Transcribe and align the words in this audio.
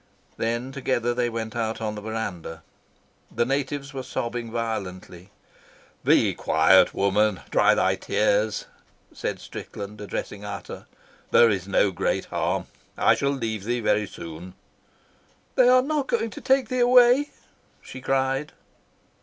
Then 0.37 0.71
together 0.71 1.13
they 1.13 1.29
went 1.29 1.55
out 1.55 1.79
on 1.79 1.93
the 1.93 2.01
verandah. 2.01 2.63
The 3.29 3.45
natives 3.45 3.93
were 3.93 4.01
sobbing 4.01 4.49
violently. 4.49 5.29
"Be 6.03 6.33
quiet, 6.33 6.91
woman. 6.95 7.41
Dry 7.51 7.75
thy 7.75 7.97
tears," 7.97 8.65
said 9.13 9.39
Strickland, 9.39 10.01
addressing 10.01 10.43
Ata. 10.43 10.87
"There 11.29 11.51
is 11.51 11.67
no 11.67 11.91
great 11.91 12.25
harm. 12.25 12.65
I 12.97 13.13
shall 13.13 13.29
leave 13.29 13.63
thee 13.63 13.79
very 13.79 14.07
soon." 14.07 14.55
"They 15.53 15.67
are 15.69 15.83
not 15.83 16.07
going 16.07 16.31
to 16.31 16.41
take 16.41 16.69
thee 16.69 16.79
away?" 16.79 17.29
she 17.79 18.01
cried. 18.01 18.53